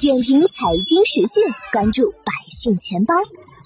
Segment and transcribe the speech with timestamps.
[0.00, 3.14] 点评财经时讯，关注百姓钱包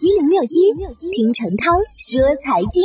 [0.01, 1.65] 一零六一，听陈涛
[1.97, 2.83] 说财经。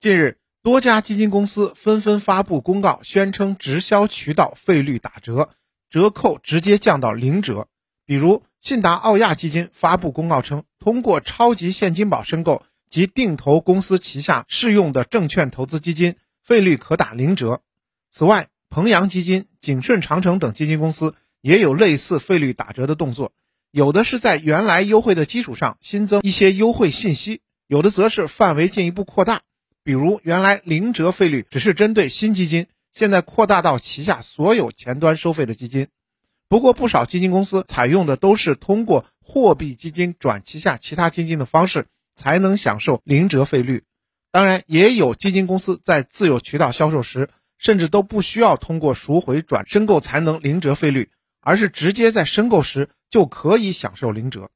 [0.00, 5.50] 近日，多家基金公司纷纷发布公告，宣称直销渠道费率打折，
[5.90, 7.68] 折扣直接降到零折。
[8.04, 17.60] 比如，信达奥亚基金发布公告称，通过超级现金宝申购及定投公司旗下适用的证券投资基金，费率可打零折。
[18.08, 21.14] 此外，鹏扬基金、景顺长城等基金公司
[21.46, 23.30] 也有类似费率打折的动作，
[23.70, 29.42] 有的是在原来优惠的基础上新增一些优惠信息，有的则是范围进一步扩大。
[29.84, 35.86] 比如，原来零折费率只是针对新基金，现在扩大到旗下所有前端收费的基金。
[36.48, 43.84] 不过，不少基金公司采用的都是通过货币基金转旗下其他基金的方式，才能享受零折费率。
[44.32, 51.08] 当然，也有基金公司在自有渠道销售时，甚至都不需要通过赎回转申购才能零折费率，
[51.46, 54.50] 而是直接在申购时就可以享受零折。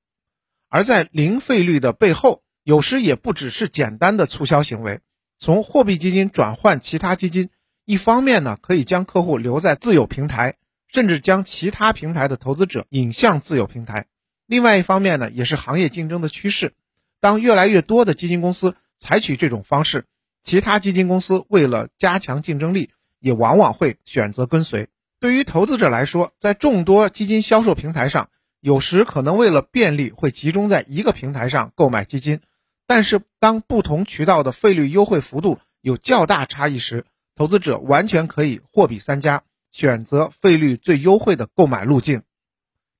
[0.69, 4.99] 而在零费率的背后，有时也不只是简单的促销行为。
[5.39, 7.49] 从货币基金转换其他基金，
[7.85, 10.57] 一方面呢可以将客户留在自有平台，
[10.89, 14.07] 甚至将其他平台的投资者引向自有平台；
[14.47, 16.75] 另外一方面呢，也是行业竞争的趋势。
[17.21, 20.07] 当越来越多的基金公司采取这种方式，
[20.43, 24.89] 其他基金公司为了加强竞争力，也往往会选择跟随。
[25.21, 32.41] 对于投资者来说，在众多基金销售平台上，有时可能为了便利，会集中在一个平台上购买基金。
[32.87, 37.05] 但是，当不同渠道的费率优惠幅度有较大差异时，
[37.37, 42.23] 投资者完全可以货比三家，选择费率最优惠的购买路径。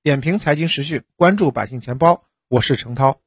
[0.03, 3.19] 点评财经时讯，关注百姓钱包，我是程涛。